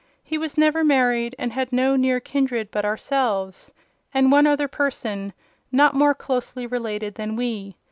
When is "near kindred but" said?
1.95-2.83